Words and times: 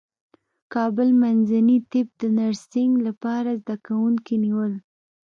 کابل 0.73 1.09
منځني 1.21 1.77
طب 1.91 2.07
د 2.21 2.23
نرسنګ 2.37 2.91
لپاره 3.07 3.51
زدکوونکي 3.61 4.35
نیول 4.43 4.73